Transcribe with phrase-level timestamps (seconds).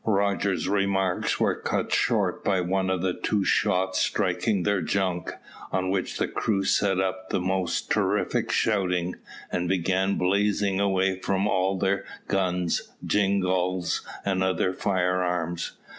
[0.03, 5.31] Rogers' remarks were cut short by one or two shots striking their junk,
[5.71, 9.13] on which the crew set up the most terrific shouting,
[9.51, 15.73] and began blazing away from all their guns, jingalls, and other firearms.